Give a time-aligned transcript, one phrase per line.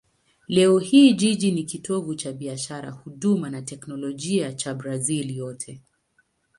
[0.47, 5.81] Leo hii jiji ni kitovu cha biashara, huduma na teknolojia cha Brazil yote.